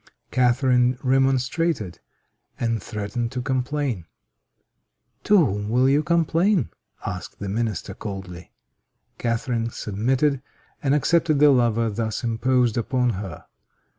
Catharine 0.31 0.97
remonstrated, 1.03 1.99
and 2.59 2.81
threatened 2.81 3.31
to 3.33 3.39
complain. 3.43 4.07
"To 5.25 5.37
whom 5.37 5.69
will 5.69 5.87
you 5.87 6.01
complain?" 6.01 6.71
asked 7.05 7.37
the 7.37 7.47
minister, 7.47 7.93
coldly. 7.93 8.51
Catharine 9.19 9.69
submitted, 9.69 10.41
and 10.81 10.95
accepted 10.95 11.37
the 11.37 11.51
lover 11.51 11.87
thus 11.91 12.23
imposed 12.23 12.77
upon 12.77 13.11
her. 13.11 13.45